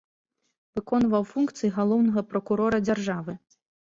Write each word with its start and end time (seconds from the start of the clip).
Выконваў 0.77 1.23
функцыі 1.33 1.69
галоўнага 1.77 2.23
пракурора 2.31 2.77
дзяржавы. 2.89 3.33